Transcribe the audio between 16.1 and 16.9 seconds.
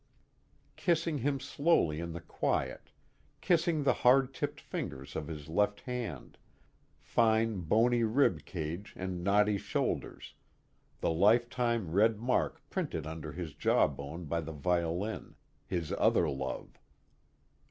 love.